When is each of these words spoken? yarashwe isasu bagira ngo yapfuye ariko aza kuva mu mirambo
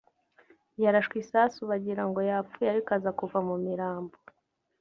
yarashwe 0.83 1.15
isasu 1.23 1.59
bagira 1.69 2.03
ngo 2.09 2.19
yapfuye 2.29 2.67
ariko 2.71 2.89
aza 2.97 3.11
kuva 3.19 3.37
mu 3.47 3.55
mirambo 3.65 4.15